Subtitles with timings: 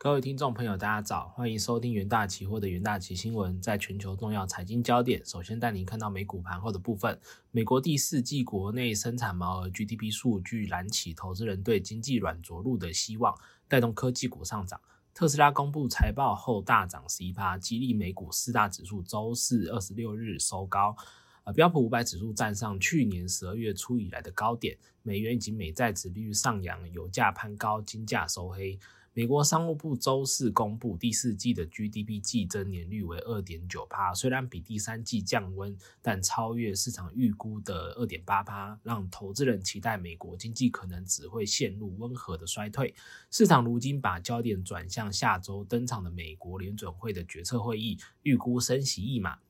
[0.00, 3.60] 各位听众朋友，大家早，欢迎收听元大期货的元大期新闻。
[3.60, 7.20] 在全球重要财经焦点，首先带您看到美股盘后的部分。
[7.50, 14.80] 美国第四季国内生产毛额 GDP 数据燃起投资人对经济软着陆的希望，带动科技股上涨。
[15.12, 20.96] 特斯拉公布财报后大涨十一%，激励美股四大指数周四二十六日收高。
[21.42, 28.78] 呃，标普五百指数站上去年十二月初以来的高点，美元以及美债指利率上扬，油价攀高，金价收黑。
[29.18, 42.94] 美国商务部周四公布第四季的 GDP 季增年率为二点九帕，虽然比第三季降温，但超越市场预估的二点八帕，让投资人期待美国经济可能只会陷入温和的衰退。
[43.28, 49.40] 市场如今把焦点转向下周登场的美国联准会的决策会议，预估升息一码。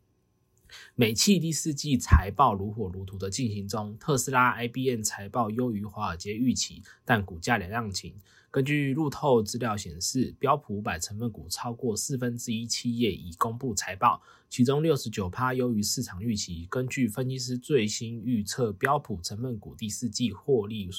[0.94, 8.14] 美企第四季财报如火如荼的进行中，特斯拉、IBM 财报优于华尔街预期，但股价两样情。
[8.50, 16.66] 根据路透资料显示，标普五百成分股超过四分之一企业已公布财报，其中六十九趴优于市场预期。
[16.70, 20.90] 根据分析师最新预测，标普成分股第四季获利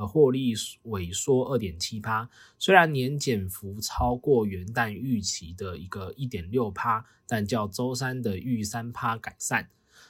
[0.00, 9.68] 呃获利萎缩二点七趴，虽然年减幅超过元旦预期的一个一点六趴，但较周三的预三趴改善。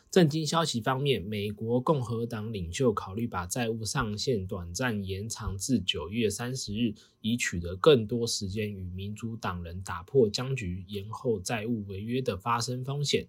[0.08, 13.26] 震惊消息方面，美国共和党领袖考虑把债务上限短暂延长至九月三十日，以取得更多时间与民主党人打破僵局，延后债务违约的发生风险。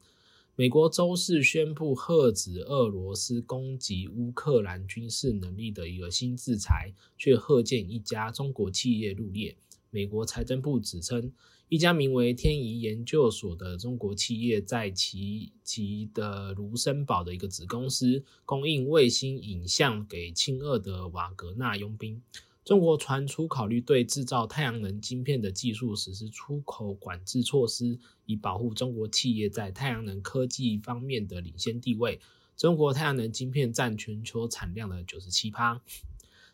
[0.57, 9.55] 美国周四宣布遏止俄罗斯攻击乌克兰军事能力的一个新制裁，却贺见一家中国企业入列。
[9.89, 11.31] 美国财政部指称。
[11.69, 22.22] 一家名为天仪研究所的中国企业，在其其的卢森堡的一个子公司，供应卫星影像给亲俄的瓦格纳佣兵。
[22.63, 32.19] 中国传出考虑对制造太阳能晶片的技术实施出口管制措施，以保护中国企业在太阳能科技方面的领先地位。
[32.55, 35.81] 中国太阳能晶片占全球产量的九十七趴。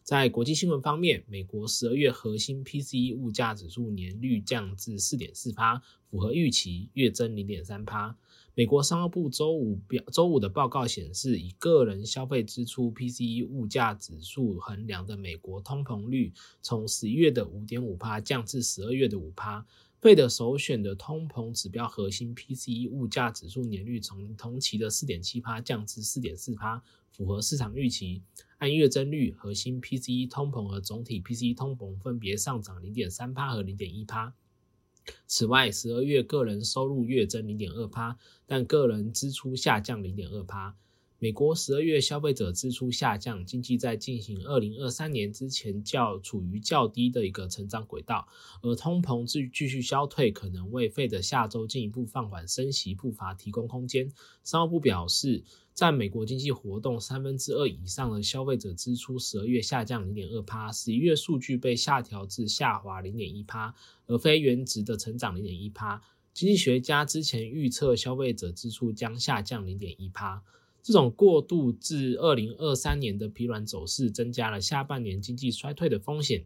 [0.08, 8.16] 在国际新闻方面，美国十二月核心 PCE 物价指数年率降至四点四帕，符合预期，月增零点三帕。
[8.56, 16.32] 美国商务部周五表周五的报告显示，以个人消费支出 PCE 物价指数衡量的美国通膨率，
[16.62, 19.66] 从十一月的五点五帕降至十二月的五帕。
[20.00, 26.82] 费的首选的通膨指标核心 PCE 物价指数年率从同期的四点七帕降至四点四帕，
[27.12, 28.22] 符合市场预期。
[28.58, 34.34] 按月增率，核心 PCE 通膨和总体 PCE 通膨分别上涨零点三帕和零点一帕。
[35.28, 40.76] 此外，十二月个人收入月增零点二帕，但个人支出下降零点二帕。
[41.20, 48.28] 美国十二月消费者支出下降，经济在进行二零二三年之前较处于较低的一个成长轨道，
[48.62, 54.12] 而通膨继继续消退，可能为费的下周进一步放缓升息步伐提供空间。
[54.44, 63.74] 商务部表示，占美国经济活动三分之二以上的消费者支出十二月下降零点二趴，十一月数据被下调至下滑零点一趴，
[64.06, 66.00] 而非原值的成长零点一趴。
[66.36, 70.44] 经济学家之前预测消费者支出将下降零点一趴。
[70.84, 76.46] 这种过度至二零二三年的疲软走势，增加了下半年经济衰退的风险，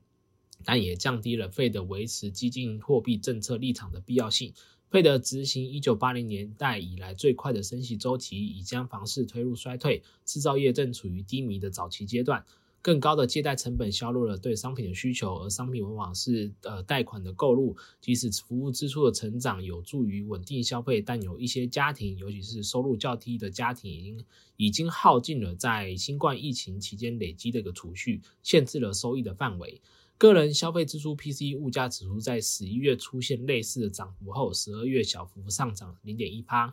[0.65, 4.53] 但也降低了费的维持激进货币政策立场的必要性。
[4.89, 12.45] 费的执行一九八零年代以来最快的升息周期，已将房市推入衰退，制造业正处于低迷的早期阶段。
[12.81, 17.77] 更高的借贷成本削弱了对商品的需求，而商品往往是呃贷款的购入。
[17.99, 24.25] 即使服务支出的成长有助于稳定消费，但有一些家庭，尤其是收入较低的家庭，已经
[24.57, 29.79] 已经耗尽了在新冠疫情期间累积的一个储蓄，限制了收益的范围。
[30.17, 36.71] 个人消费支出 （PC） 物价指数在十一月出现类似的涨幅后，十二月小幅上涨零点一趴。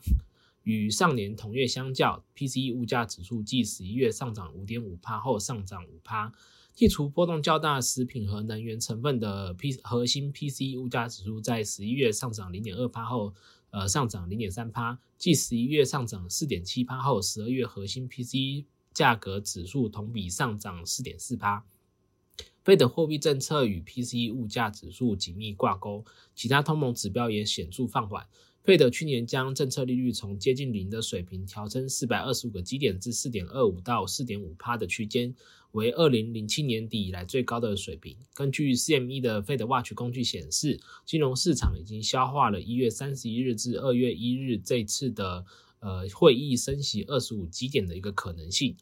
[0.69, 6.31] 与上年同月相较，PCE 物价指数继十一月上涨五点五帕后上涨五帕。
[6.77, 13.33] 剔除波动较大食品和能源成分的 P 核心 PCE 物价指数在十一月上涨零点二帕后，
[13.71, 14.99] 呃上涨零点三帕。
[15.17, 21.65] 继十一月上涨四点七帕后，十二月核心 PCE 价格指数同比上涨四点四帕。
[22.63, 26.05] 费的货币政策与 PCE 物价指数紧密挂钩，
[26.35, 28.29] 其他通膨指标也显著放缓。
[28.69, 35.35] 费德去年将政策利率从接近零的水平调升四百二十五个基点至四点二五到四点五帕的区间，
[35.73, 38.15] 为二零零七年底以来最高的水平。
[38.35, 45.47] 根据 CME 的费德 Watch 工具显示，金融市场已经消化了一月三十一日至二月一日这次的
[45.81, 48.77] 呃会议升息二十五基点的一个可能性。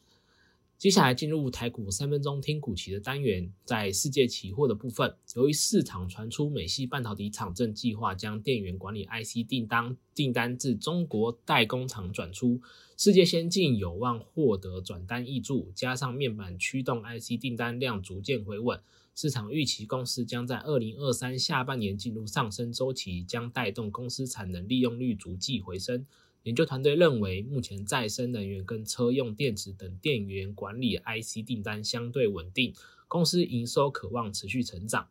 [0.79, 12.61] 接下来进入台股三分钟听股期的单元，在世界期货的部分，由于市场传出美系半导体厂正计划将电源管理 IC 订单订单至中国代工厂转出，
[12.99, 18.79] 世界先进有望获得转单益助，加上面板驱动 IC 订单量逐渐回稳，
[19.15, 26.05] 市场预期公司将在二零二三下半年进入上升周期，将带动公司产能利用率逐季回升。
[26.47, 32.73] 研究团队认为，目前再生能源跟车用电池等电源管理 IC 订单相对稳定，
[33.09, 35.09] 公司营收渴望持续成长。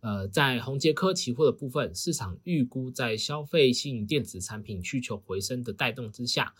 [0.00, 6.52] 呃，在宏杰科期货的部分，市场预估在消费性电子产品需求回升的带动之下，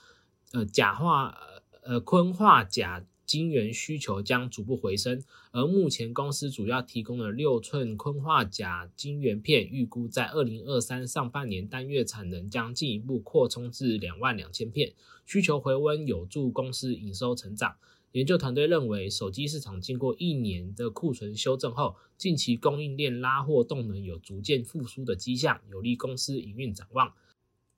[0.52, 1.36] 呃，钾化
[1.82, 3.04] 呃昆化钾。
[3.32, 14.92] 晶圆需求将逐步回升，而目前公司主要提供的六寸锌化钾晶圆片，预估在二零二三上半年单月产能将进一步扩充至两万两千片，
[15.24, 17.76] 需求回温有助公司营收成长。
[18.10, 27.14] 研究团队认为，手机市场经过一年的库存修正后，近期供应链拉货动能有逐渐复苏的迹象，有利公司营运展望。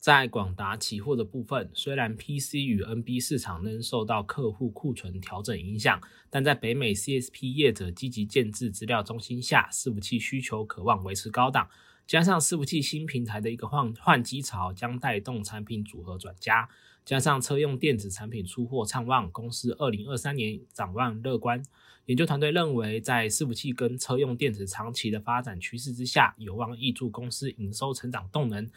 [0.04, 5.98] 在广达期货的部分，虽然 PC 与 NB 市场仍受到客户库存调整影响，
[6.28, 11.70] 但在北美 CSP 业者积极建制资料中心下，伺服器需求渴望维持高档，
[12.06, 16.68] 加上伺服器新平台的一个换换机潮，将带动产品组合转佳，
[17.06, 21.62] 加上车用电子产品出货畅旺，公司二零二三年展望乐观。
[22.04, 28.70] 研究团队认为，在伺服器跟车用电子长期的发展趋势之下，有望挹注公司营收成长动能。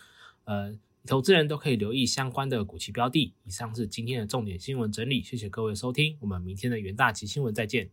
[0.45, 0.73] 呃。
[1.07, 3.33] 投资人都可以留意相关的股期标的。
[3.45, 7.89] 以上是今天的重点新闻整理，谢谢各位收听，我们明天的元大旗新闻再见。